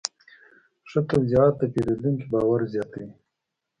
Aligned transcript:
ښه 0.89 0.99
توضیحات 1.09 1.53
د 1.59 1.61
پیرودونکي 1.73 2.25
باور 2.31 2.59
زیاتوي. 2.73 3.11